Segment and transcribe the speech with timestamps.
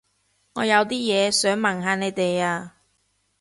[0.53, 2.75] 我有啲嘢想問下你哋啊